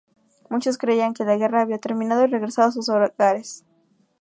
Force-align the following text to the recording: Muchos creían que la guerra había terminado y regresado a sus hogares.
Muchos 0.49 0.79
creían 0.79 1.13
que 1.13 1.25
la 1.25 1.37
guerra 1.37 1.61
había 1.61 1.77
terminado 1.77 2.23
y 2.23 2.27
regresado 2.31 2.69
a 2.69 2.71
sus 2.71 2.89
hogares. 2.89 3.63